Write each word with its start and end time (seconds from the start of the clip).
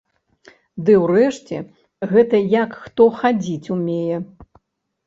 Ды 0.87 0.95
ўрэшце, 1.03 1.59
гэта 2.13 2.35
як 2.63 2.69
хто 2.87 3.03
хадзіць 3.21 3.71
умее. 3.79 4.17